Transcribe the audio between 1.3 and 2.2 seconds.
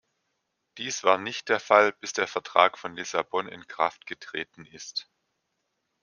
der Fall, bis